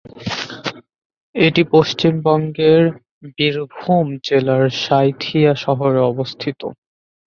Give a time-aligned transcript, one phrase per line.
[1.35, 2.83] এটি পশ্চিমবঙ্গের
[3.35, 6.61] বীরভূম জেলার সাঁইথিয়া শহরে অবস্থিত।